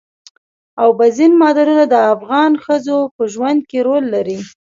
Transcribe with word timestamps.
اوبزین 0.83 1.33
معدنونه 1.41 1.85
د 1.89 1.95
افغان 2.13 2.51
ښځو 2.63 2.97
په 3.15 3.23
ژوند 3.33 3.59
کې 3.69 3.79
رول 3.87 4.03
لري. 4.15 4.39